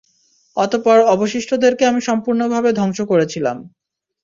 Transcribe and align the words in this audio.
তারপর 0.57 0.97
অবশিষ্টদেরকে 1.15 1.83
আমি 1.85 2.01
সম্পূর্ণভাবে 2.09 2.69
ধ্বংস 2.73 2.99
করেছিলাম। 3.11 3.57